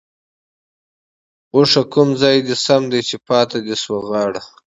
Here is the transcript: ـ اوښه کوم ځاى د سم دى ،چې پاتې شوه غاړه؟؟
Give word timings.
ـ 0.01 0.03
اوښه 1.53 1.83
کوم 1.93 2.09
ځاى 2.21 2.37
د 2.47 2.49
سم 2.65 2.81
دى 2.91 2.99
،چې 3.07 3.15
پاتې 3.27 3.57
شوه 3.83 3.99
غاړه؟؟ 4.09 4.41